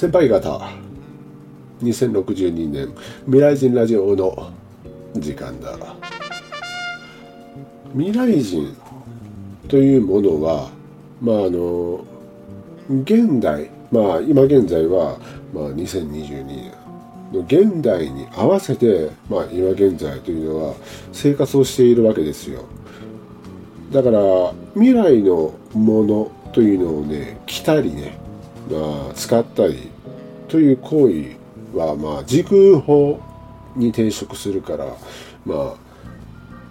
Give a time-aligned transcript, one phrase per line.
[0.00, 0.58] 先輩方。
[1.82, 2.88] 2062年。
[3.26, 4.50] 未来人ラジオの
[5.14, 5.76] 時間だ。
[7.92, 8.74] 未来人
[9.68, 10.70] というものは
[11.20, 12.02] まああの
[12.88, 13.70] 現代。
[13.92, 15.18] まあ今現在は、
[15.52, 16.72] まあ、2022年
[17.34, 20.74] の現代に合わせて、まあ、今現在というのは
[21.12, 22.64] 生活をしているわけですよ。
[23.92, 24.20] だから
[24.72, 28.18] 未来のものというのをね着たりね、
[28.70, 29.89] まあ、使ったり
[30.50, 31.36] という行為
[31.78, 33.20] はまあ時空法
[33.76, 34.86] に転職するから
[35.46, 35.74] まあ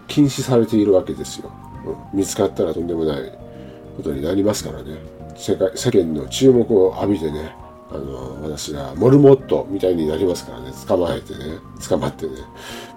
[0.07, 1.51] 禁止されているわけですよ、
[2.13, 3.31] 見つかったらとんでもない
[3.95, 4.97] ことになりますからね。
[5.35, 7.55] 世界世間の注目を浴びてね
[7.89, 10.71] あの私がモルモットみたいになりますからね。
[10.85, 11.59] 捕まえてね。
[11.87, 12.31] 捕まってね。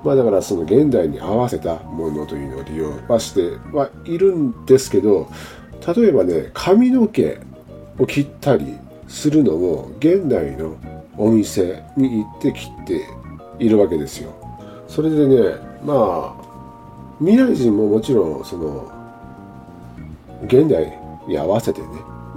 [0.03, 5.31] まあだからその現代に合わせたものというのを利用はしてはいるんですけど
[5.95, 7.39] 例えばね髪の毛
[7.99, 8.77] を切ったり
[9.13, 10.75] するのも現代の
[11.19, 13.07] お店に行って切って
[13.59, 14.33] いるわけですよ。
[14.89, 16.43] それでねまあ
[17.19, 18.91] 未来人ももちろんその
[20.47, 21.89] 現代に合わせてね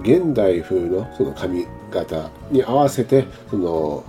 [0.01, 4.03] 現代風のその髪型に合わせてその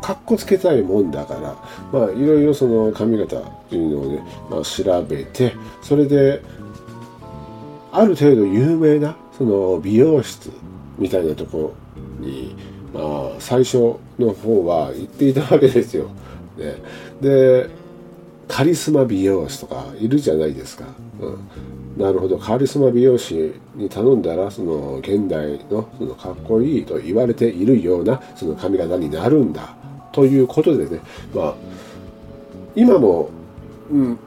[0.00, 1.56] かっこつけたいもんだから
[1.92, 6.42] まあいろいろその髪型っていうのをね、まあ、調べてそれで
[7.92, 10.50] ある程度有名なその美容室
[10.98, 11.74] みたいなとこ
[12.20, 12.54] ろに
[12.92, 16.10] まあ最初の方は行っていたわけですよ。
[16.56, 16.76] ね、
[17.20, 17.68] で
[18.48, 20.84] カリスマ美容師とかいるじゃないですか。
[21.20, 22.02] うん。
[22.02, 22.38] なるほど。
[22.38, 29.74] カリスマ美容師に頼んだらその現代のそのかっこいいと言われているようなその髪型になるんだ。
[30.12, 31.00] ということでね。
[31.34, 31.54] まあ
[32.74, 33.30] 今も、
[33.90, 34.18] うん、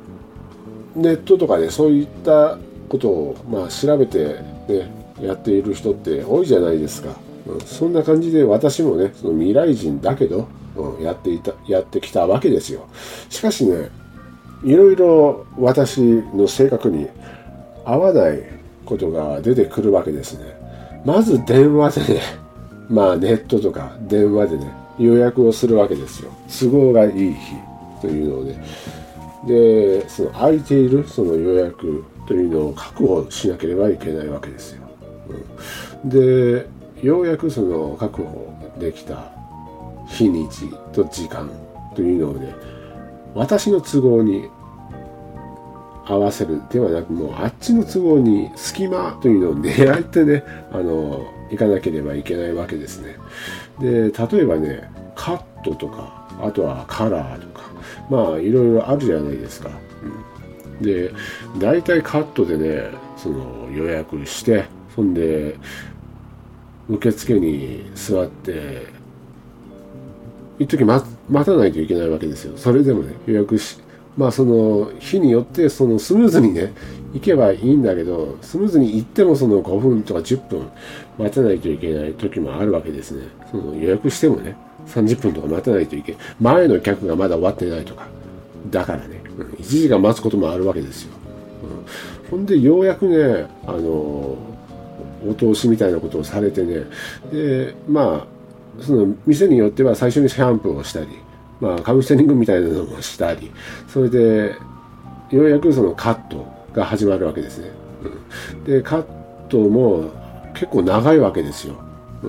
[0.96, 2.58] ネットとかでそういった
[2.90, 7.10] ことを、まあ、調べて、ね、やっている人って多いじゃないですか、
[7.48, 12.88] うん、そんな感じで私もねその未来人だけど、うん、やっていたやってきたわけですよ
[13.30, 13.90] しかしね
[14.64, 17.08] いろいろ私の性格に
[17.86, 18.44] 合わない
[18.84, 20.46] ことが出てくるわけですね。
[21.06, 22.22] まず電話でね、
[22.90, 26.32] まあネットとか電話でね、予約をするわけですよ。
[26.48, 27.38] 都合がいい日
[28.02, 34.85] というので、で、その空いているその予約というのを確保しなければいけないわけですよ。
[36.04, 36.68] うん、で、
[37.02, 39.32] ようやくその確保できた
[40.08, 41.50] 日にちと時間
[41.96, 42.54] というのをね、
[43.34, 44.50] 私の都合に
[46.08, 53.18] 合わせるではなくもうあっちの都合に隙間というのを狙ってねあの行かなければいけないわけですね。
[53.80, 57.66] で例えばねカットとかあとはカラーとか
[58.10, 59.70] まあいろいろあるじゃないですか、
[60.80, 61.12] うん、で
[61.58, 64.66] 大体カットでねその予約して
[64.96, 65.58] そんで
[66.90, 68.88] 受付に座って
[70.60, 72.58] 一時待待たないといけないわけですよ。
[72.58, 73.80] それでもね予約し
[74.18, 76.74] まあその日によってそのスムーズにね
[77.14, 80.70] 行けばいいんだけどスムーズに行ってもその5分とか10分
[81.18, 83.28] 待たないといけない時もあるわけですね。
[83.52, 84.56] その予約してもね
[84.88, 88.08] 30分とか待たないといけない前の客がまだ終わってないとか
[88.70, 91.14] だからね、うん、1時間待つこともあるわけですよ、
[92.24, 94.38] うん、ほんでようやくねあの
[95.30, 96.84] お通しみたいなことをされてね
[97.32, 98.28] でま
[98.80, 101.08] あその店によっては最初にシャンプーをしたり
[101.60, 103.52] まあ、カウンセリングみたいなのもしたり、
[103.88, 104.56] それで、
[105.32, 107.70] ようやくそのカットが始まるわけですね。
[108.56, 109.04] うん、で、カッ
[109.50, 110.12] トも
[110.54, 111.76] 結構長いわけですよ。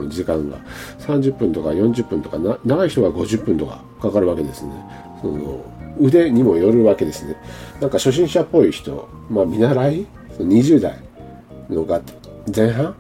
[0.08, 0.58] 時間が。
[1.00, 4.72] 30分とか40分とか、長い人は50分とかかかるわけですね。
[5.20, 5.64] その
[5.98, 7.36] 腕にもよるわけですね。
[7.80, 10.06] なんか初心者っぽい人、まあ見習い
[10.38, 10.98] ?20 代
[11.68, 12.00] のが
[12.54, 12.94] 前半？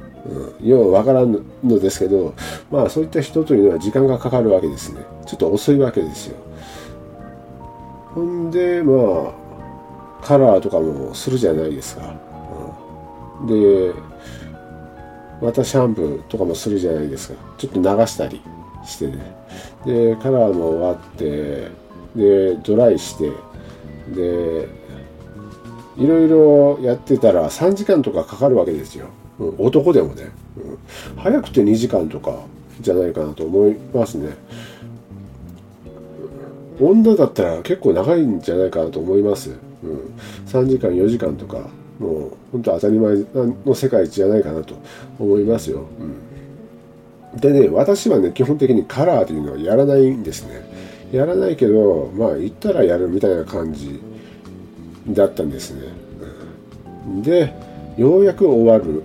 [0.60, 2.34] うん、ようわからんのですけど、
[2.70, 5.02] まあそういった人というのは時間がかかるわけですね。
[5.24, 6.36] ちょっと遅いわけですよ。
[8.14, 12.14] ほんで、まあ、カラーとかもするじゃないですか。
[13.40, 13.92] うん、で、
[15.42, 17.34] またシャンプーとかもするじゃないですか。
[17.58, 18.40] ちょっと流したり
[18.84, 19.36] してね。
[19.84, 21.70] で、カラーも終わって、
[22.16, 23.30] で、ドライして、
[24.14, 24.68] で、
[25.98, 29.06] いろいろやってたら3時間とかかかるわけですよ。
[29.38, 32.44] うん、男でもね、うん、早くて2時間とか
[32.80, 34.34] じゃないかなと思いますね。
[36.80, 39.50] 女だったら結構長いんじゃないかなと思います。
[39.82, 40.14] うん、
[40.46, 41.68] 3時間4時間とか
[41.98, 43.24] もう本当当たり前
[43.64, 44.74] の世界一じゃないかなと
[45.18, 45.86] 思いますよ。
[47.32, 50.66] うん、でね私はね基本的にカラーというのはやらないんですね。
[51.12, 54.00] やらないけどまあ行ったらやるみたいな感じ
[55.08, 55.82] だったんですね。
[57.22, 57.54] で
[57.96, 59.02] ようやく終わる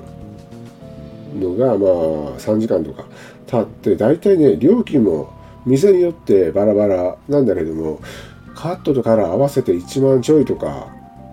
[1.33, 3.05] のがまあ3時間とか
[3.47, 5.33] 経って大体ね料金も
[5.65, 8.01] 店によってバラバラなんだけども
[8.55, 10.87] カットとカラー合わせて1万ちょいとか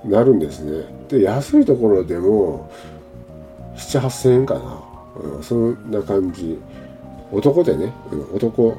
[0.05, 0.85] なるんですね。
[1.09, 2.71] で安いところでも
[3.77, 4.83] 7 8 0 0 0円かな、
[5.37, 6.59] うん、そんな感じ。
[7.31, 8.77] 男でね、うん、男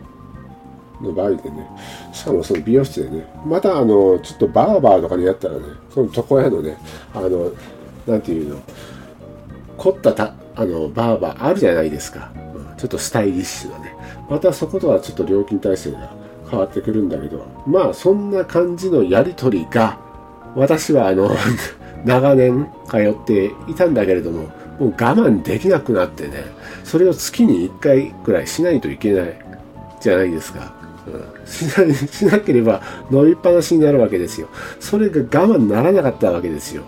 [1.01, 1.68] の場合でね。
[2.13, 3.25] しかもその美容室でね。
[3.45, 5.62] またあのちょっとバーバーとかにやったらね
[5.94, 6.77] その床屋のね
[7.13, 7.51] あの
[8.07, 8.62] なんていうの
[9.77, 13.95] 凝ったたあのバーバーあるじゃないですか、うん、ちょっとスタイリッシュなね。
[14.29, 16.11] またそことはちょっと料金体制が
[16.51, 17.47] 変わってくるんだけど。
[17.65, 19.97] まあそんな感じのやり取りが
[20.56, 21.31] 私はあの
[22.03, 26.44] 長年通っていたんだけれどももう我慢できなくなってね
[26.83, 29.39] それを月に1回くらいしないといけない
[30.01, 30.73] じゃないですか、
[31.07, 34.47] うん、しな しなければ伸びっぱなしになるわけですよ。
[34.81, 36.83] それが我慢ならなかったわけですよ。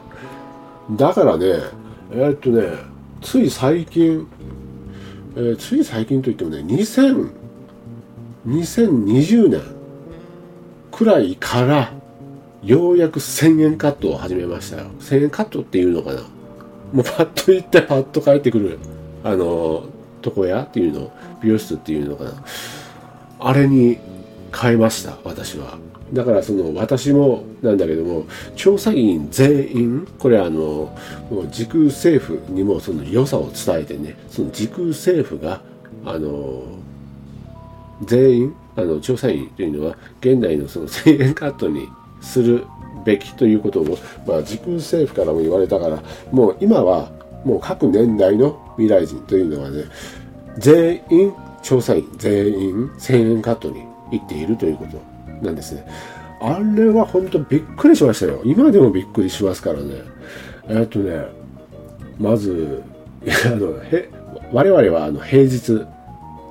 [0.91, 1.45] だからね
[2.11, 2.90] えー、っとね
[3.21, 4.27] つい最近、
[5.35, 7.41] えー、つい最近といってもね2000
[8.47, 9.61] 2020年
[10.91, 11.93] くらいから
[12.63, 14.91] ようやく1000円カットを始めましたよ。
[14.99, 16.21] 1000円カットっていうのかな。
[16.93, 18.79] もうパッと行ってパッと帰ってくる
[19.23, 19.85] あの
[20.23, 22.43] 床屋っていうの美容室っていうのかな。
[23.39, 23.97] あれに
[24.55, 25.77] 変えました私は。
[26.13, 28.25] だからその私もなんだけども
[28.55, 30.95] 調査員全員これあの
[31.51, 35.61] 時空政府にもその良さを伝えてねその時空政府が
[36.05, 36.63] あの
[38.03, 41.87] 全員あの調査員というのは現代のその1000円カットに
[42.21, 42.65] する
[43.05, 43.97] べきということを、
[44.27, 47.11] まあ、時空政府からも言われたからもう今は
[47.45, 49.85] もう各年代の未来人というのはね
[50.57, 51.33] 全員
[51.63, 55.10] 調査員全員1000円カットに行っているということ。
[55.41, 55.85] なんですね。
[56.41, 58.41] あれは本当びっくりしましたよ。
[58.43, 59.95] 今でもびっくりしますからね。
[60.67, 61.25] えっとね
[62.19, 62.83] まず
[63.45, 64.09] あのへ
[64.51, 65.85] 我々はあの平日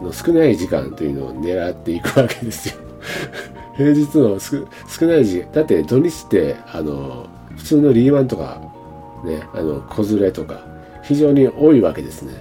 [0.02, 2.74] の少ない時間というのを狙っていくわけですよ。
[3.76, 7.26] 平日の少ない時間だって土日ってあの
[7.56, 8.60] 普通のリーマンとか
[9.24, 10.60] ねあの子連れとか
[11.02, 12.34] 非常に多いわけですね、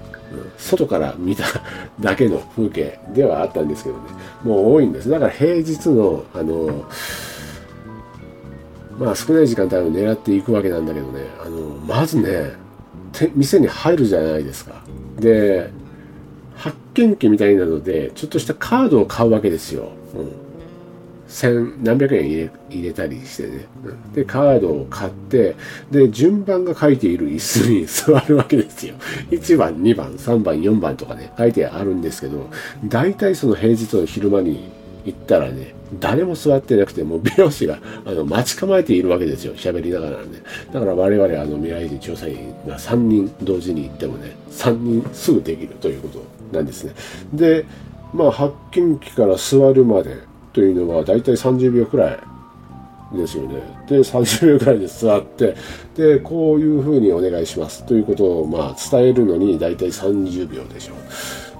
[0.57, 1.45] 外から見た
[1.99, 4.01] だけの風景ではあったんですけどね。
[4.43, 5.09] もう多いんです。
[5.09, 6.85] だから平日のあの
[8.97, 11.21] まあ少ない時間帯を狙っていくわけなんだけどね。
[11.43, 12.53] あのまずね
[13.35, 14.83] 店に入るじゃないですか。
[15.19, 15.71] で
[16.55, 20.31] 発見機みたいなのでちょっとしたカードを買うわけですよ、うん。
[21.29, 23.65] 千何百円入れ入れたりしてね。
[24.13, 25.55] で、カードを買って、
[25.91, 28.95] で、順番が書いている椅子に座るわけですよ。
[29.29, 32.49] 1番、2番、3番、4番とかね、書いてあるんですけど、
[32.83, 34.69] 大体その平日の昼間に
[35.05, 39.53] 行ったらね、誰も座ってなくて、もう美容師があの待ち構えているわけですよ。
[39.53, 40.25] 喋りながらね。
[40.71, 46.23] だから我々あの未来人調査員が3人同時に行ってもね、3人すぐできるということ
[46.57, 46.93] なんですね。
[47.33, 47.65] で、
[48.13, 52.19] まあ発見機から座るまで、というのは大体30秒くらい
[53.17, 53.61] ですよね。
[53.87, 55.55] で、30秒くらいで座って、
[55.95, 60.93] で、こういうふうにお願いしますということを、まあ、伝えるのに大体30秒でしょ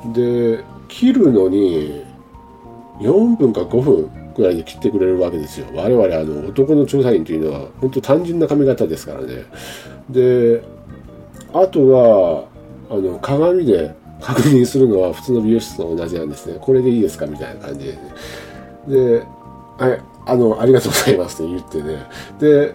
[0.10, 0.14] う。
[0.14, 2.04] で、切るのに
[3.00, 5.68] 4分か5分くらいで切ってくれるわけですよ。
[5.74, 9.44] 我々、あの、男の調査員というのは、本当単純な髪型ですからね。
[10.10, 10.62] で、
[11.54, 12.46] あとは、
[12.92, 16.58] あの、鏡で確認するのは普通の美容室と同じなんですね。
[16.60, 17.26] これでいいですか？
[17.26, 18.00] みたいな感じで、ね。
[18.90, 19.24] で、
[19.78, 22.06] はい、あの、ありがとうございますって言ってね。
[22.40, 22.74] で、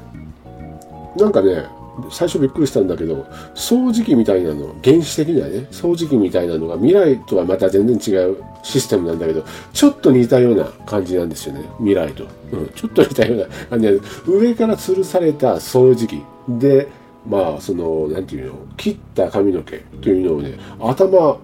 [1.17, 1.67] なんかね、
[2.11, 12.27] 最初びっくりしたんだけど、掃除機みたいなの、原始的なね、掃除機みたいなのが未来とはまた全然違うシステムなんだけど、ちょっと似たような感じなんですよね、未来と。
[12.53, 16.89] うん、ちょっと似たような感じで、上から吊るされた掃除機で、
[17.29, 21.41] まあ、その、なんていうの、切った髪の毛というのをね、頭を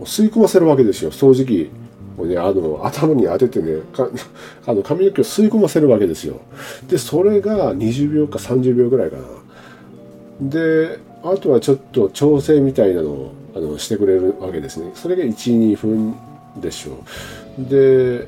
[0.00, 1.70] 吸い込ませるわけですよ、掃除機
[2.18, 3.78] をね、あの、頭に当ててね、
[4.66, 6.40] あの、髪の毛を吸い込ませるわけですよ。
[6.88, 9.22] で、それが20秒か30秒ぐらいかな。
[10.40, 14.90] で、あとはちょっと調整みたいなのをあのしてくれるわけですね。
[14.94, 16.14] それが1、2分
[16.60, 16.98] でしょ
[17.58, 17.70] う。
[17.70, 18.26] で、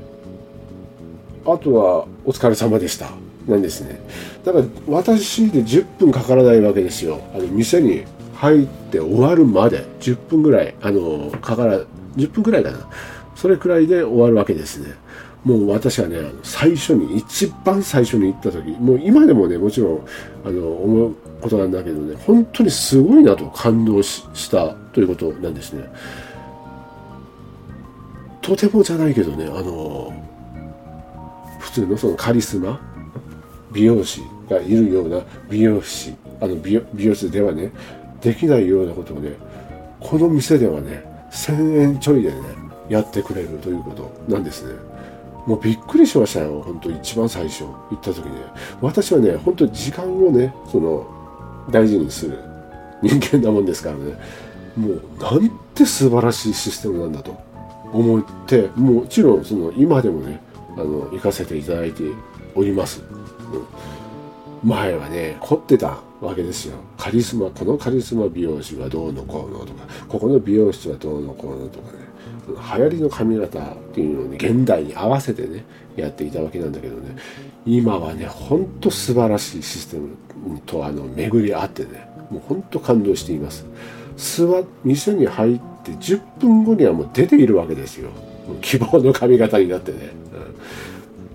[1.45, 3.11] あとはお疲れ様でした。
[3.47, 3.99] なんですね。
[4.43, 7.21] だから私で10分かからないわけですよ。
[7.33, 8.03] あの店に
[8.35, 11.79] 入って終わるまで10分ぐらい、あの、かから、
[12.15, 12.89] 10分ぐらいかな。
[13.39, 14.93] それくらいで終わるわけですね。
[15.45, 20.05] もう私はね、最初に、一番最初に行った時、もう今でもね、もちろん、
[20.43, 25.85] あの、思うことなんだけどね、本当にすごいなと感動したということなんですね。
[28.41, 30.11] とてもじゃないけどね、あの、
[31.59, 32.77] 普通のそのカリスマ、
[33.71, 37.71] 美容師がいるような美容師、あの美美容室ではね、
[38.19, 39.31] できないようなことをね、
[40.01, 42.58] この店ではね、1000円ちょいでね、
[42.89, 44.73] やってくれるということなんですね。
[45.45, 48.31] もうびっくりしましたよ、本当一番最初行った時ね。
[48.81, 51.07] 私はね、本当時間をね、その、
[51.71, 52.37] 大事にする
[53.01, 54.13] 人間なもんですからね。
[54.75, 57.37] もう、なんて素晴らしいシステムなんだと
[57.93, 60.41] 思って、もちろん、その、今でもね、
[60.75, 62.03] あの、行かせていただいて
[62.55, 63.01] おります。
[64.63, 66.75] うん、前はね、凝ってたわけですよ。
[66.97, 72.08] カリスマ、このカリスマ美容師はどうのこうのとか、ここの美容室はどうのこうのとかね。
[72.55, 75.65] 流行りの髪型っていうのをね現代に合わせてね
[75.95, 77.15] やっていたわけなんだけどね
[77.65, 80.17] 今はねほんと素晴らしいシステム
[80.65, 83.65] とあの巡り合ってねもうほんと感動しています。
[84.17, 88.09] 座店に入って10分後にはもう出ているわけですよ。
[88.61, 90.09] 希望の髪型になってね、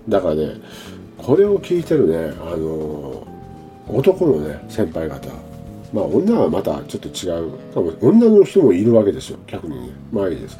[0.05, 0.53] うん、だからね
[1.17, 3.25] これを聞いてるねあの
[3.87, 5.44] 男のね先輩方。
[5.93, 7.51] まあ女はまたちょっと違う。
[7.73, 9.39] 多分女の人もいるわけですよ。
[9.47, 9.93] 逆にね。
[10.11, 10.57] まあいいです。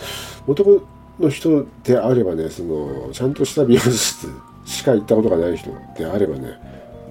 [0.48, 0.82] 男
[1.20, 4.27] の人であればねそのちゃんとした美容室
[4.65, 6.60] しか行ったことがない人であればね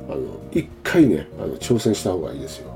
[0.08, 0.18] あの
[0.52, 2.70] 一回ねあの挑戦した方がいいですよ、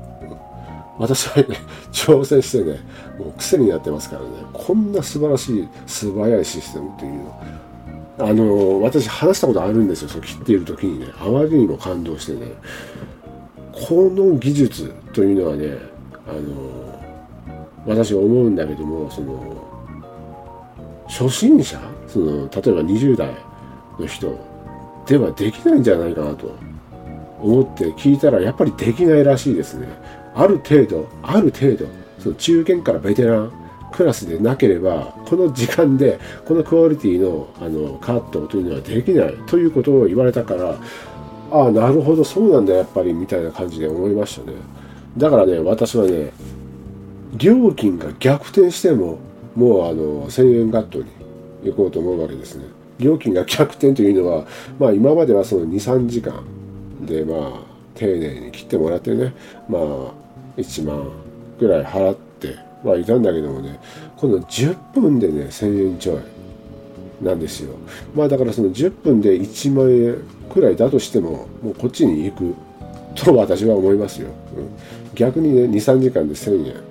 [0.97, 1.45] 私はね
[1.91, 2.79] 挑戦してね
[3.19, 4.27] もう癖になってますからね。
[4.53, 7.41] こんな素晴らしい素早いシステムっていうの。
[8.21, 10.09] あの私話したことあるんですよ。
[10.09, 11.07] その切っている時にね。
[11.21, 12.51] あまりにも感動してね。
[13.87, 15.77] この技術というのはね
[16.27, 16.79] あの
[17.85, 19.67] 私は思うんだけどもその
[21.07, 23.33] 初心者その例えば20代
[23.99, 24.37] の人
[25.07, 26.55] ではできないんじゃないかなと
[27.41, 29.87] 思って聞いたらやっぱりできないらしいですね。
[30.35, 31.85] ある程度ある程度
[32.19, 33.51] その中堅からベテラン
[33.91, 40.77] クラスでなければこの時間でこのクオリティのあのカットというのはできないということを言われたから
[41.51, 44.57] ああなるほどそうなんだやっぱりみたいな感じで思いましたね
[45.17, 46.31] だからね私はね
[47.35, 49.19] 料金が逆転しても
[49.55, 51.05] もうあの1000円ガットに
[51.63, 52.65] 行こうと思うわけですね。
[52.99, 54.45] 料金が逆転というのは、
[54.77, 56.43] まあ、今まではその23時間
[57.01, 57.61] でまあ
[57.95, 59.33] 丁寧に切ってもらってね
[59.69, 60.13] まあ
[60.57, 61.09] 1万
[61.59, 63.79] ぐらい払ってはいたんだけどもね
[64.17, 66.21] この10分でね1000円ちょい
[67.21, 67.75] なんですよ
[68.13, 70.17] まあだからその10分で1万円
[70.49, 72.55] くらいだとしてももうこっちに行く
[73.15, 74.69] と私は思いますよ、うん、
[75.15, 76.89] 逆にね23時間で1000円。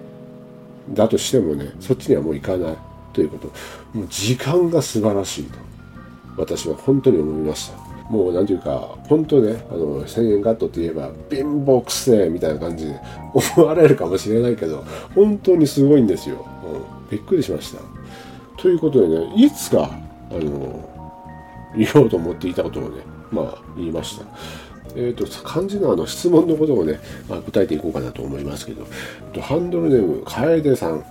[0.95, 2.77] だとしてもねそっちにはもう行かない
[3.13, 3.49] ということ。
[3.93, 5.59] もう時間が素晴らしいと。
[6.37, 7.79] 私は本当に思いました。
[8.09, 12.99] もう何ていうか本当ねあの1000円カットって言えば貧乏くせえみたいな感じで
[13.57, 14.83] 思われるかもしれないけど
[15.15, 17.83] 本当にすごいんですよ、うん、びっくりしました。
[18.57, 19.91] ということでねいつか
[20.31, 20.89] あの
[21.77, 24.25] 言おうと思っていたことをねまあ言いました
[24.97, 28.87] えーと、漢字のあの質問のことをね、まあ、答えていこうかなと思いますけど、
[29.41, 31.05] ハンドルネーム、楓さん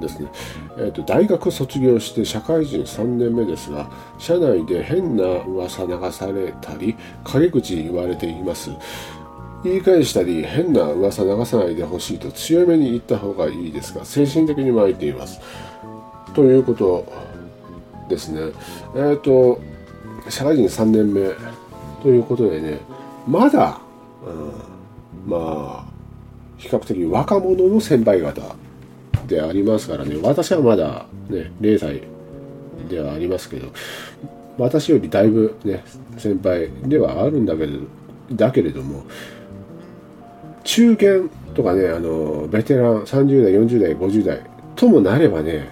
[0.00, 0.28] ですね、
[0.76, 8.70] えーと、大学卒業して社会人3年目ですが、社内で変な噂流されたり、陰口言われています。
[9.64, 15.40] 言い返したり、変な噂流さないでほしいと強めに言った方がいいですが、精神的に参っています。
[16.34, 17.06] ということ
[18.08, 18.52] ですね。
[18.94, 19.60] えっ、ー、と、
[20.28, 21.30] 社会人3年目
[22.02, 22.80] ということでね、
[23.26, 23.78] まだ、
[24.24, 25.84] うん、まあ
[26.56, 28.56] 比較的若者の先輩方
[29.26, 32.02] でありますからね私はまだね0歳
[32.88, 33.72] ではありますけど
[34.58, 35.84] 私よりだいぶね
[36.16, 37.78] 先輩ではあるんだけど
[38.32, 39.04] だけれども
[40.64, 44.40] 中堅とかねあのベテラン30代40代50代
[44.74, 45.68] ともなればね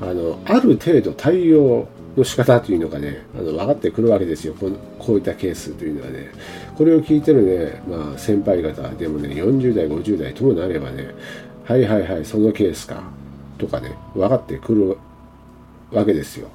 [0.00, 6.30] あのある程度対応の仕方というのがね、あの分かってくるわけですよこ、こういったケースというのはね。
[6.76, 11.14] これを聞いてるね、まあ、先輩方でもね、40代、50代ともなればね、
[11.64, 13.02] はいはいはい、そのケースか、
[13.58, 14.98] とかね、分かってくる
[15.90, 16.48] わけですよ。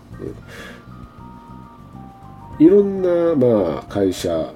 [2.60, 4.54] うん、いろんな、まあ、会社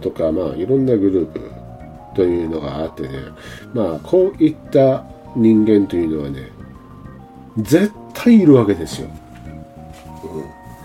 [0.00, 1.40] とか、まあ、いろんなグループ
[2.14, 3.10] というのがあってね、
[3.74, 5.04] まあ、こういった
[5.36, 6.50] 人間というのはね、
[7.58, 9.08] 絶対いるわけですよ。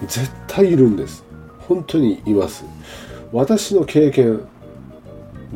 [0.08, 1.24] 絶対いるんです。
[1.68, 2.66] 本当にいます。
[3.32, 4.42] 私の経験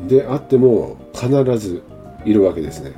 [0.08, 1.84] であっても必ず
[2.26, 2.94] いるわけですね。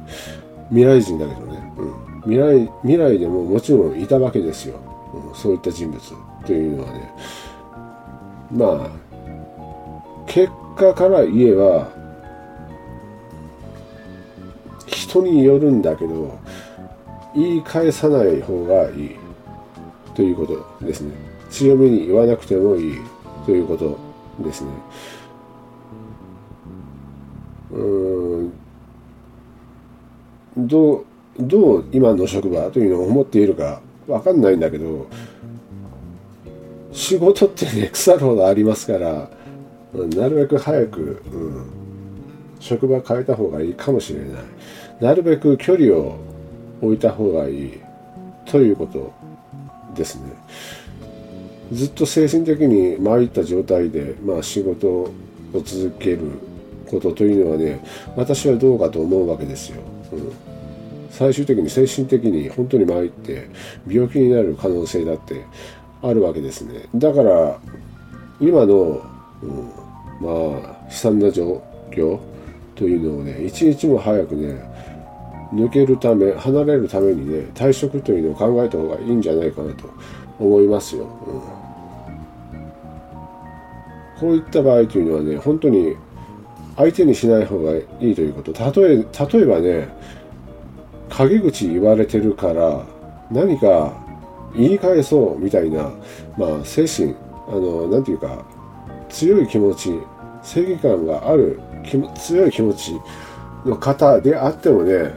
[0.69, 4.79] 未来人だけどね、うん、未来未来でももちろんいたわけですよ、
[5.13, 5.99] うん、そういった人物
[6.45, 7.13] というのはね。
[8.51, 8.89] まあ
[10.27, 11.89] 結果から言えば
[14.85, 16.37] 人によるんだけど
[17.35, 19.15] 言い返さない方がいい
[20.13, 21.13] ということですね。
[21.49, 22.97] 強めに言わなくてもいい
[23.45, 23.97] ということ
[24.43, 24.71] ですね。
[27.71, 27.83] う
[28.47, 28.51] ん。
[30.57, 31.05] どう
[31.39, 35.07] どう今の職場というのを思っているかわかんないんだけど
[36.91, 39.29] 仕事ってね腐るほどありますから
[39.93, 41.65] なるべく早く、うん、
[42.59, 44.29] 職場変えた方がいいかもしれない。
[45.01, 46.17] なるべく距離を
[46.81, 47.79] 置いた方がいい
[48.45, 49.11] ということ
[49.95, 50.23] ですね。
[51.71, 55.13] ずっと精神的に参った状態で、まあ、仕事を
[55.53, 56.19] 続ける
[56.89, 57.83] ことというのはね
[58.15, 60.31] 私はどうかと思うわけですよ、うん、
[61.11, 63.49] 最終的に精神的に本当に参って
[63.87, 65.45] 病気になる可能性だって
[66.01, 66.87] あるわけですね。
[66.95, 67.59] だから
[68.39, 69.01] 今の、
[69.43, 69.71] うん、
[70.21, 71.61] まあ悲惨な状
[71.91, 72.19] 況
[72.75, 74.57] というのをね一日も早くね
[75.53, 79.89] 抜けるため離れるためにね退職というのを考えた方がいいんじゃないかなと。
[80.39, 81.09] 思いますよ、うん、
[84.19, 85.95] こういった場合というのはね本当に
[86.77, 88.53] 相手にしない方がいいということ。
[88.81, 89.89] 例え例えばね
[91.09, 92.85] 陰口言われてるから
[93.29, 93.93] 何か
[94.55, 95.91] 言い返そうみたいな
[96.37, 97.13] まあ精神
[97.47, 98.45] あの何て言うか
[99.09, 99.99] 強い気持ち
[100.41, 101.59] 正義感がある
[102.15, 102.93] 強い気持ち
[103.65, 105.13] の方であってもね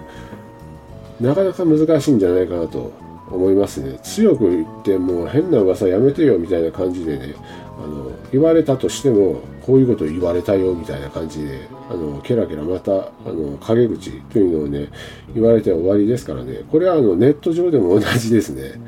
[1.20, 2.92] なかなか難しいんじゃないかなと
[3.32, 3.98] 思いますね。
[4.02, 7.34] 強く言ってもう変な噂やめてよみたいな感じでね
[7.78, 14.88] あの言われたとしてもこういうこと言われたよみたいな感じであのケラケラまたあの陰口というのをね
[15.34, 16.60] 言われて終わりですからね。
[16.70, 18.80] これはあのネット上でも同じですね、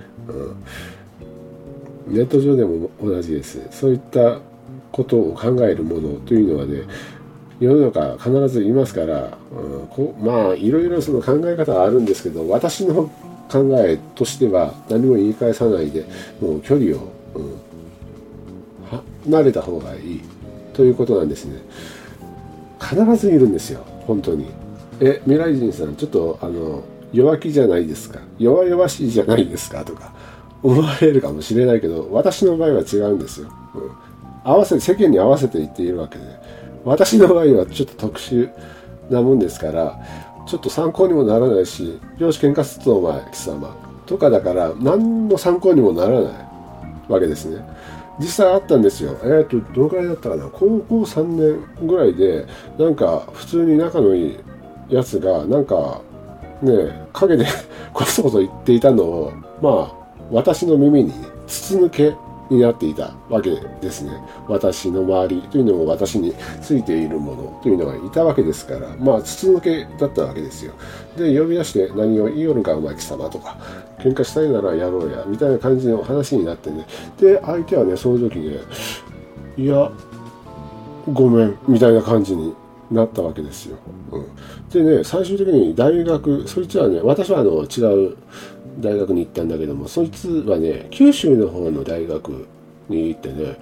[2.06, 3.66] うん、ネット上でも同じです。
[3.70, 4.40] そういった
[4.92, 6.82] ことを考えるものというのはね
[7.64, 13.10] 世の中必ずいますから、うん、こまあいろいろその考え方はあるんですけど私の
[13.50, 16.04] 考えとしては何も言い返さないで
[16.40, 17.60] もう距離を、うん、
[19.24, 20.20] 離れた方がいい
[20.72, 21.60] ということなんですね。
[22.80, 24.46] 必ずいるんですよ本当に。
[25.00, 28.20] え未来人さんちょっとあの弱気じゃないですか。
[28.38, 30.12] 弱々しいじゃないですかとか
[30.62, 33.90] 思われるかもしれないけど私の場合は違うんですよ、うん、
[34.44, 36.43] 合わせ世間に合わせて言っているわけで。
[36.84, 38.50] 私の場合はちょっと特殊
[39.10, 39.98] なもんですから
[40.46, 43.74] ちょっと参考にもならないしよし喧嘩すっとお前貴様。
[44.06, 46.32] とかだから何の参考にもならない
[47.08, 47.64] わけですね。
[48.18, 49.18] 実際あったんですよ。
[49.24, 50.44] えっ、ー、とどのくらいだったかな。
[50.48, 52.46] 高校3年ぐらいで
[52.78, 54.38] なんか普通に仲のいい
[54.88, 56.02] やつがなんか
[56.62, 57.46] ね陰で
[57.92, 59.92] こそこそ言っていたのをまあ
[60.30, 61.12] 私の耳に
[61.46, 62.14] 筒抜け
[62.50, 64.12] になっていたわけですね。
[64.48, 70.74] 私の周りというのも私についているものというのがいたわけですから、まあ、筒抜けだったわけですよ。
[71.16, 73.56] で、呼び出して何を言いよるか、お前貴様とか、
[73.98, 76.86] 喧嘩したいならやろうや、みたいな感じの話になってね。
[77.18, 78.58] で、相手はね、その時ね、
[79.56, 79.90] いや、
[81.12, 82.54] ごめん、みたいな感じに
[82.90, 83.76] なったわけですよ。
[84.12, 84.26] うん、
[84.70, 88.16] でね、最終的に大学、そいつはね、私はあの違う
[88.80, 92.46] 大学に行ったんだけどもそいつはね九州の方の大学
[92.88, 93.56] に行ってね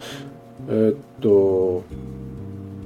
[0.68, 1.84] えー、っと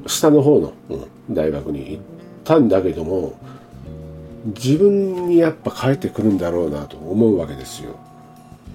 [0.09, 2.03] 下の方の、うん、大学に行っ
[2.45, 3.39] たんだけども
[4.47, 7.97] 自分にやっぱ帰ってくるんだろうなと思うわけですよ。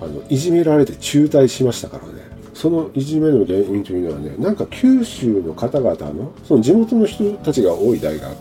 [0.02, 2.30] あのいじめられて中退しましたからね。
[2.54, 8.36] そのいじめの原因というのはねなんか九州の方々のその地元の人たちが多い大学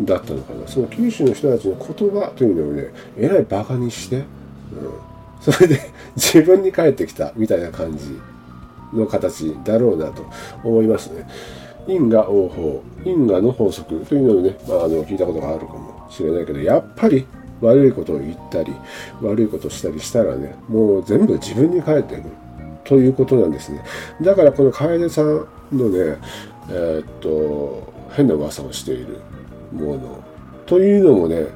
[0.00, 0.66] だったのかな。
[0.66, 4.24] その九州の人たちの言葉というのをねえらいバカにして
[4.72, 5.80] うん、それで
[6.16, 8.18] 自分に返ってきたみたいな感じ
[8.92, 10.24] の形だろうなと
[10.64, 11.26] 思いますね。
[11.86, 17.26] 因果応報、因果の法則というのをね、まあ、あの聞いたことがあるかもしれないけど、やっぱり
[17.60, 18.72] 悪いことを言ったり、
[19.20, 22.24] 悪いことをしたりしたらね、もう全部自分に返ってくる
[22.84, 23.82] ということなんですね。
[24.20, 26.18] だからこの楓さんのね、
[26.70, 29.20] えー、っと、変な噂をしている
[29.72, 30.22] もの
[30.66, 31.46] というのもね、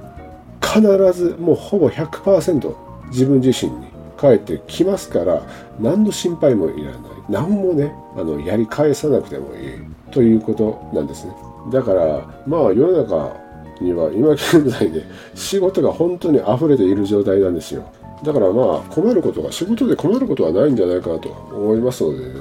[0.60, 0.80] 必
[1.12, 5.42] ずもうほぼ100%自分自身に返ってきますから
[5.78, 7.00] 何の心配もいらない。
[7.28, 9.96] 何もねあのやり返さなくてもいい。
[10.10, 11.34] ということなんですね。
[11.72, 13.36] だからまあ世の中
[13.80, 17.84] には今現在で仕事が本当に溢れている状態なんですよ。
[18.24, 22.40] だからまあ困ることが仕事で困ることはないんじゃないかなと思いますので、ね、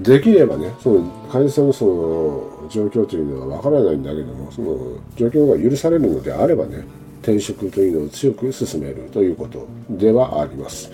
[0.00, 6.84] できればねその患者さんのその状況というのはわからないんだけどもその状況が許されるのであればね
[7.22, 10.90] 転職というのを強く進めるということではあります。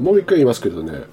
[0.00, 1.04] もう一回言いますけどね、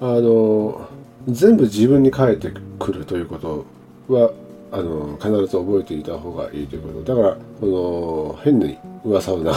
[0.00, 0.88] あの、
[1.28, 3.64] 全部自分に返ってくるということ
[4.08, 4.32] は、
[4.72, 7.14] あの、必ず覚えていた方がいいということ。
[7.14, 9.50] だから、この、変に噂を流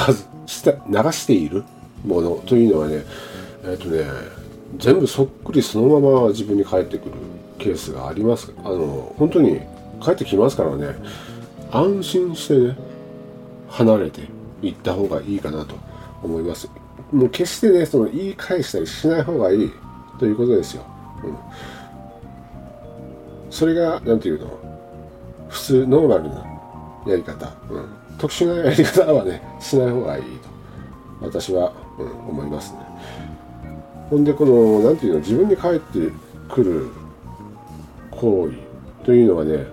[0.45, 0.71] し流
[1.11, 1.63] している
[2.05, 3.03] ものというのはね、
[3.63, 4.03] えっ、とね、
[4.77, 7.11] 全部そっくりそのまま自分に返ってくる
[7.57, 8.51] ケースがあります。
[8.63, 9.61] あの、本当に
[10.01, 10.95] 帰ってきますからね、
[11.71, 12.77] 安心してね、
[13.75, 14.21] 離れて
[14.61, 15.75] いった方がいいかなと
[16.23, 16.69] 思います。
[17.11, 19.71] もう決してねその言い返したりしない方がいい
[20.17, 20.83] ということですよ、
[21.23, 21.37] うん、
[23.51, 24.47] それが何て言うの？
[25.49, 26.45] 普通ノーマルな
[27.05, 30.55] やり方、うん、特殊なやり方はねしない方がいいと。
[31.21, 32.79] 私は、うん、思いますね。
[34.09, 35.19] ほんでこの何て言うの？
[35.19, 35.99] 自分に返って
[36.49, 36.89] くる
[38.11, 39.65] 行為というのはね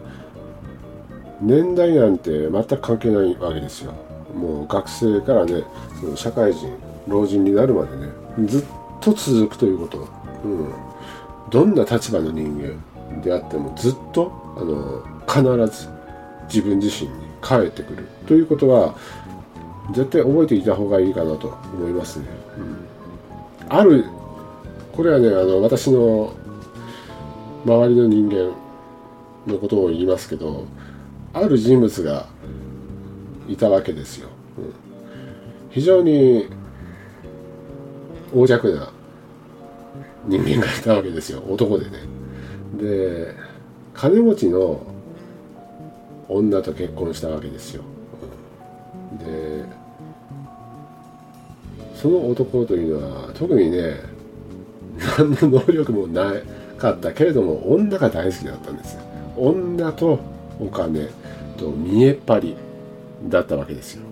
[1.42, 3.92] 年代なんて全く関係ないわけですよ。
[4.34, 5.64] もう学生からね
[6.00, 6.72] その社会人
[7.06, 8.08] 老人になるまでね
[8.46, 8.64] ずっ
[9.00, 10.08] と続くということ、
[10.44, 10.72] うん、
[11.50, 15.88] どんな立場の人間であってもずっとあの必ず
[16.46, 18.94] 自分自身に返ってくるということは
[19.92, 22.26] 絶対覚えていた方がいいかなと思いますね、
[22.58, 24.06] うん、ある
[24.92, 26.32] これはねあの私の
[27.64, 28.52] 周りの人間
[29.46, 30.66] のことを言いますけど
[31.34, 32.26] ある人物が
[33.48, 34.74] いたわけですよ、うん、
[35.70, 36.48] 非常に
[38.32, 38.92] 横弱な
[40.26, 41.42] 人間がいたわけですよ。
[41.48, 41.98] 男でね。
[42.74, 43.34] で
[43.94, 44.86] 金持ちの
[46.28, 47.82] 女と結婚したわけですよ、
[49.12, 49.64] うん、で
[51.94, 53.96] その男というのは特にね
[55.18, 56.32] 何の能力もな
[56.78, 58.98] かったけれども女が大好きだったんです
[59.36, 60.18] 女と
[60.60, 61.08] お金
[61.56, 62.56] と見えっ張り
[63.28, 64.04] だったわけですよ。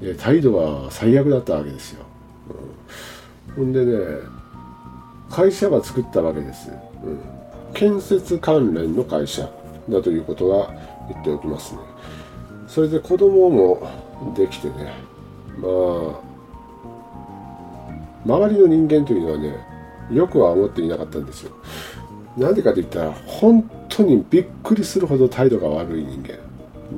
[0.00, 2.04] で態度は最悪だったわけですよ、
[3.56, 3.96] うん、ほんでね
[5.30, 7.18] 会社は作ったわけです、うん、
[7.72, 9.50] 建設関連の会社
[9.88, 10.74] だということは
[11.08, 11.80] 言っておきますね。
[12.68, 13.88] それで子供も
[14.36, 14.92] できてね
[15.58, 16.20] まあ
[18.26, 19.56] 周りの人間というのはね
[20.12, 21.52] よくは思っていなかったんですよ。
[22.36, 23.62] なんでかといったら本
[23.96, 26.38] 当にびっくりするほど態度が悪い人間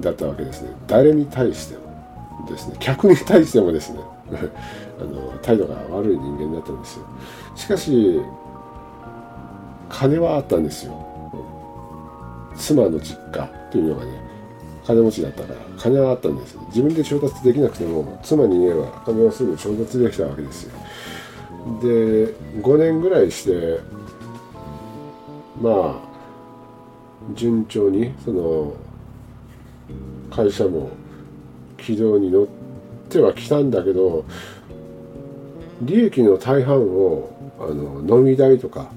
[0.00, 0.70] だったわけですね。
[0.88, 2.76] 誰に対してもですね。
[2.80, 4.00] 客に対してもですね。
[5.00, 7.04] あの態度が悪い人間だったんですよ。
[7.54, 8.20] しかし
[9.88, 10.92] 金はあったんですよ。
[12.56, 14.10] 妻の実家というのがね
[14.84, 20.72] 金持ちだったから金はあったんです自分で調達できなくても妻に言えば金をすぐ調達できたわけですよ。
[21.80, 23.78] で5年ぐらいして
[25.62, 26.07] まあ
[27.34, 28.74] 順調にその
[30.30, 30.90] 会社も
[31.76, 32.46] 軌道に乗っ
[33.08, 34.24] てはきたんだけど
[35.82, 38.90] 利益の大半をあの飲み代とか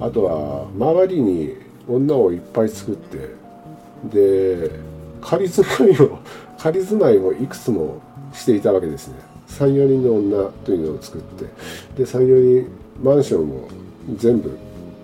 [0.00, 1.56] あとは周りに
[1.88, 3.34] 女をいっぱい作って
[4.04, 4.70] で
[5.20, 6.18] 仮住まいを
[6.58, 8.00] 仮住まいをいくつも
[8.32, 9.14] していたわけですね。
[9.48, 11.46] 34人の女というのを作って
[11.96, 12.66] で34人
[13.02, 13.68] マンションを
[14.16, 14.56] 全部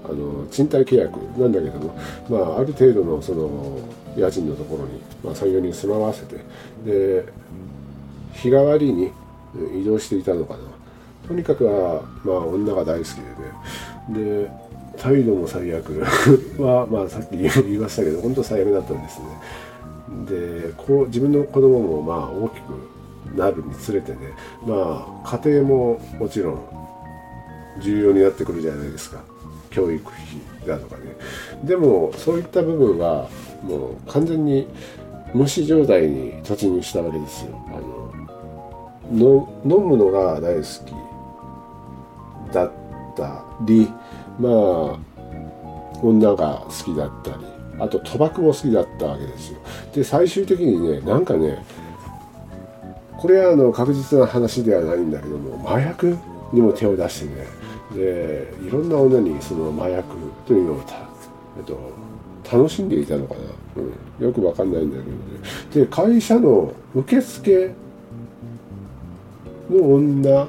[0.04, 3.78] あの賃貸契約なんだけども、まあ、ある程度のその
[4.16, 6.36] 家賃のところに、まあ、34人住まわせて
[6.84, 7.24] で
[8.34, 9.10] 日替わりに
[9.80, 10.60] 移動していたのかな。
[11.26, 13.08] とにかくは、まあ、女が大好き
[14.10, 14.44] でね。
[14.44, 14.50] で
[14.98, 16.00] 態度も最悪。
[16.60, 19.26] は、まあ、さっき言いましたけど本当最悪だったんですね。
[20.28, 24.18] でこう自分の子供もまあ大きくなるにつれてね
[24.66, 26.58] まあ家庭ももちろん
[27.80, 29.22] 重要になってくるじゃないですか。
[29.74, 31.16] 教育費だとかね。
[31.64, 33.28] でもそういった部分は
[33.62, 34.68] もう完全に
[35.34, 37.58] 無視状態に突入したわけですよ。
[37.68, 37.70] あ
[39.12, 42.72] のの飲むのが大好きだっ
[43.16, 43.90] たり
[44.38, 44.98] まあ
[46.02, 47.36] 女が好きだったり
[47.80, 49.58] あと賭博も好きだったわけですよ。
[49.92, 51.64] で最終的にねなんかね
[53.18, 56.16] これはあの確実な話ではないんだけども麻薬
[56.52, 57.63] にも手を出してね
[57.94, 60.04] でいろんな女にその麻薬
[60.46, 60.94] というのをた、
[61.56, 61.78] えっと、
[62.50, 63.40] 楽しんでいたのかな、
[63.76, 65.86] うん、よくわかんないんだけどね。
[65.86, 67.74] で会社の受付
[69.70, 70.46] の女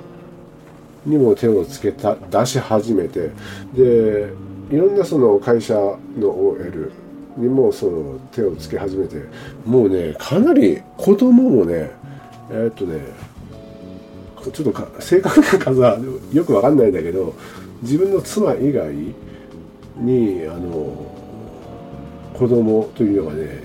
[1.06, 3.32] にも手をつけた出し始めて
[3.74, 4.30] で
[4.72, 5.76] いろんなその会社
[6.18, 6.92] の OL
[7.38, 9.18] にもその手をつけ始めて
[9.66, 11.92] もうねかなり子供もね
[12.50, 13.00] えー、っとね
[14.52, 15.98] ちょっと正確な数は
[16.34, 17.34] よくわかんないんだけど
[17.82, 18.94] 自分の妻以外
[19.98, 21.12] にあの
[22.34, 23.64] 子供というのがね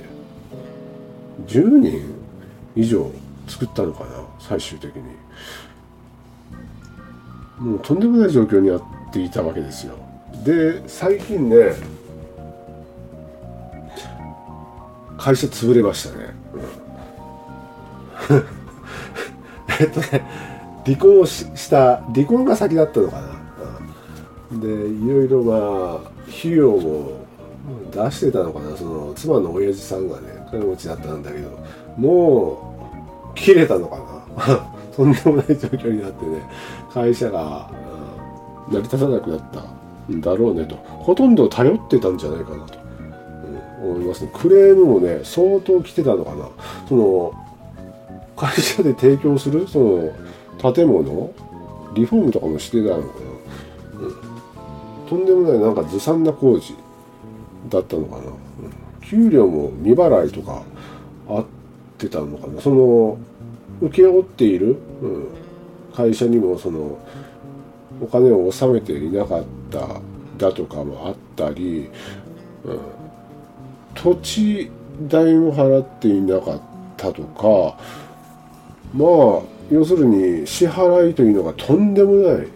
[1.47, 2.15] 10人
[2.77, 3.11] 以上
[3.49, 5.03] 作ったのかな最終的に。
[7.61, 9.95] もうとんでもない状況にあっていたわけですよ。
[10.45, 11.75] で最近ね
[15.19, 16.35] 会社潰れましたね、
[18.31, 18.45] うん、
[19.79, 20.23] えっとね
[20.85, 23.29] 離婚をした離婚が先だったのかな、
[24.53, 27.21] うん、でいろいろまあ費用も
[27.91, 28.77] 出してたのかな。
[28.77, 31.51] その妻の親父さんがね金持ちだったんだけど
[31.97, 32.77] も
[33.33, 34.71] う切れたのかな。
[34.97, 36.43] とんでもない状況になってね
[36.93, 37.71] 会社が、
[38.69, 40.77] うん、成り立たなくなったんだろうねと。
[40.77, 42.79] ほとんど頼ってたんじゃないかなと、
[43.85, 44.31] うん、思いますね。
[44.35, 46.49] クレームもね相当来てたのかな。
[46.89, 47.33] その
[48.37, 50.11] 会社で提供するその
[50.61, 51.35] 建物？
[51.95, 56.77] リフォームとかもしてたのかな、うん、とんでもないなんかずさんな工事
[57.69, 58.35] だったのかな、うん、
[59.01, 60.63] 給料も未払いとか
[61.29, 61.45] あっ
[61.99, 62.61] てたのかな？
[62.61, 63.19] その
[63.81, 65.29] 請け負っている、うん、
[65.95, 66.99] 会社にもその
[68.01, 70.01] お金を納めていなかった
[70.39, 71.91] だとかもあったり、
[72.65, 72.81] うん、
[73.95, 74.71] 土地
[75.09, 76.61] 代も払っていなかっ
[76.97, 77.77] たとか
[78.95, 82.47] まあ要するに支払いというのがとんでもない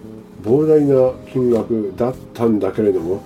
[0.43, 3.23] 膨大な金額だったんだけれども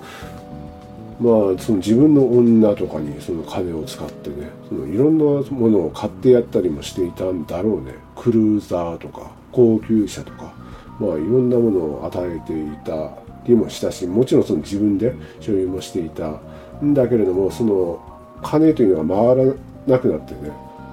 [1.21, 7.95] まあその自分の女とかにその金を使ってねそのいろんなものを買ってやったりもしていたんだろうね。
[8.15, 10.53] クルーザーとか高級車とか
[11.01, 13.11] まあいろんなものを与えていた
[13.47, 16.41] りもしたしもちろんその自分で所有もしていた
[16.85, 18.01] んだけれどもその
[18.43, 19.55] 金というのが回ら
[19.87, 20.51] なくなってね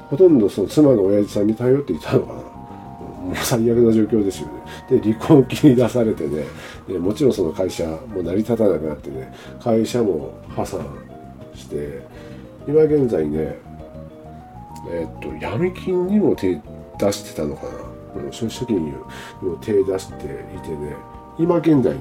[0.09, 2.44] ほとんどその妻の親父さんに頼っていたのかな。
[3.33, 4.53] 最悪な状況ですよね。
[4.89, 6.43] で、離婚を切り出されてね、
[6.87, 10.81] でもちろんその会社も成り立たなくなってね、会社も破産
[11.53, 12.01] して、
[12.67, 13.57] 今現在ね、
[14.89, 16.59] えっと、闇金にも手
[16.99, 17.95] 出してたのかな。
[18.31, 20.95] 消費者金融にも手出していてね、
[21.37, 21.99] 今現在ね、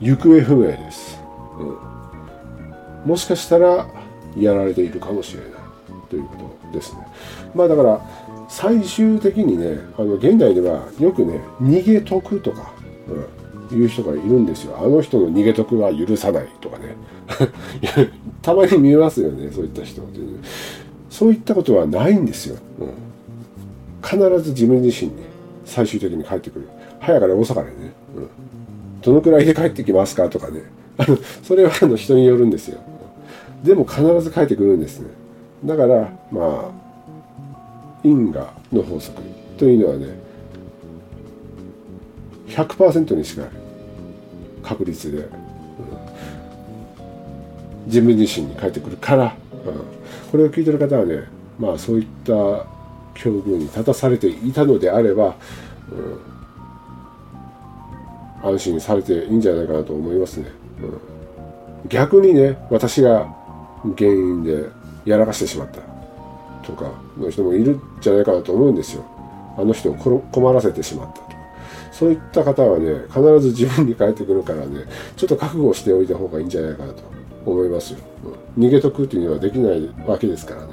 [0.00, 1.20] 行方不明です。
[1.58, 3.10] うん。
[3.10, 3.86] もしかしたら、
[4.36, 5.50] やられているかもしれない
[6.10, 7.06] ということですね。
[7.54, 8.00] まあだから、
[8.48, 12.72] 最終的にねあの現代ではよくね逃げ得とか、
[13.70, 14.76] うん、いう人がいるんですよ。
[14.78, 16.96] あの人の逃げ得は許さないとかね。
[18.40, 20.00] たまに見えますよねそういった人
[21.10, 22.88] そういったことはないんですよ、うん、
[24.02, 25.18] 必ず自分自身に
[25.66, 26.68] 最終的に帰ってくる。
[27.00, 27.72] 早かれ遅かれね、
[28.16, 28.28] うん、
[29.02, 30.62] どのくらいで帰ってきますかとかね。
[30.96, 32.78] あ のそれはあの人によるんですよ。
[33.62, 35.08] でも必ず帰ってくるんですね。
[35.64, 36.77] だからまあ
[38.04, 39.20] 因果の法則
[39.56, 40.28] というのはね
[42.48, 43.44] 100%にしか
[44.62, 45.28] 確率で、うん、
[47.86, 49.30] 自分自身に返ってくるから、うん、
[50.30, 51.24] これを聞いてる方はね
[51.58, 52.32] まあそういった
[53.14, 55.34] 境遇に立たされていたのであれば、
[58.42, 63.34] うん、安心されていいんじゃないかなと思いますね、うん、逆にね私が
[63.96, 64.66] 原因で
[65.04, 65.87] やらかしてしまった。
[66.68, 69.04] とかの人もいるんじゃないかなと思うんですよ。
[69.56, 71.28] あの人を困らせてしまったと。
[71.90, 74.84] そういった方はね、必ず自分に返ってくるからね、
[75.16, 77.02] ちょっと覚悟しておいた方がいいんじゃないかなと
[77.44, 77.98] 思いますよ。
[78.56, 80.72] うん、逃げとくっていうのはできないわけですからね。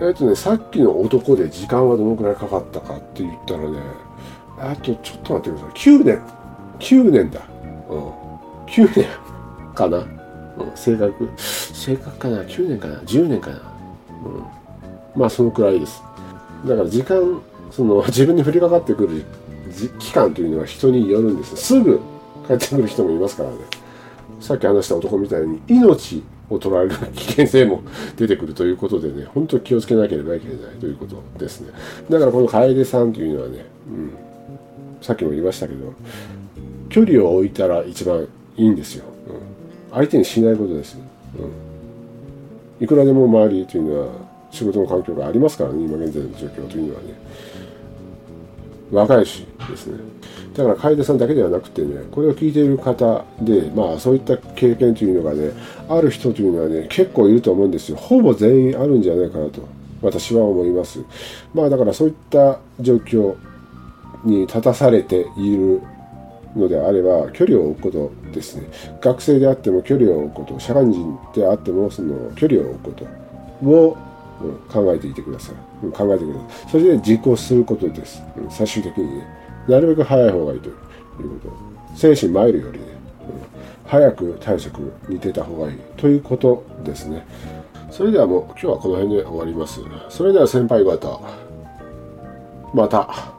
[0.00, 3.78] うん、えっとね、さっきの男で時間はどのくらいかかったかって言ったらね、
[4.58, 5.98] あとちょっと待ってください。
[5.98, 6.22] 9年。
[6.80, 7.40] 9年だ。
[7.88, 8.08] うん。
[8.66, 9.06] 9年
[9.74, 9.98] かな。
[9.98, 10.06] うん、
[10.74, 11.30] 正確。
[11.38, 13.56] 正確かな ?9 年かな ?10 年かな
[14.24, 14.63] うん。
[15.16, 16.02] まあそのくらいです。
[16.66, 19.24] だから時間、その 自分に降りかかってくる
[19.98, 22.00] 期間というのは人によるんですすぐ
[22.46, 23.56] 帰ってくる人もいますからね。
[24.40, 27.82] さっき話した男みたいに命を取られる危険性も
[28.16, 31.68] 出てくるということでね、本当に気をつけなければいけないということですね。
[32.10, 34.10] だからこの楓さんというのはね、うん、
[35.00, 35.92] さっきも言いましたけど、
[36.90, 39.04] 距離を置いたら一番いいんですよ。
[39.28, 40.98] うん、相手にしないことです。
[41.38, 44.08] うん、いくらでも周りというのは
[44.54, 47.14] 仕事の環境がありますからね、今現在の状況というのはね。
[48.92, 49.98] 若いしですね。
[50.54, 55.50] だから楓さんだけではなくてね、これを聞いている方で、まあそういった経験というのがね、
[55.88, 57.96] ある人というのはね、結構いると思うんですよ。
[57.96, 59.62] ほぼ全員あるんじゃないかなと、
[60.00, 61.00] 私は思います。
[61.52, 63.34] まあだからそういった状況
[64.24, 65.80] に立たされている
[66.54, 68.68] のであれば、距離を置くことですね。
[69.00, 73.06] 学生であっても距離を置くこと、社会人であってもその距離を置くこ
[73.62, 73.96] とを
[74.42, 76.70] うん、考えていてください、うん、考えてください。
[76.70, 79.26] それで実行することです、うん、最終的にね
[79.68, 80.74] なるべく早い方がいいという
[81.40, 81.96] こと。
[81.96, 87.24] 精神参るよりね、うん、早く対策に出た方がいいということですね。
[87.90, 89.80] それではもう今日はこの辺で終わります。
[90.08, 91.20] それでは先輩方
[92.74, 93.33] また。